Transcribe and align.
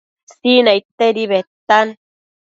Sinaidtedi 0.37 1.25
bedtan 1.31 1.93